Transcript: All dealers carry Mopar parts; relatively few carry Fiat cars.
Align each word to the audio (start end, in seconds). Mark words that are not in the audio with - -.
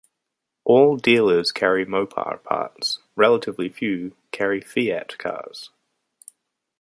All 0.63 0.97
dealers 0.97 1.51
carry 1.51 1.85
Mopar 1.85 2.41
parts; 2.43 3.01
relatively 3.15 3.69
few 3.69 4.17
carry 4.31 4.59
Fiat 4.59 5.15
cars. 5.19 5.69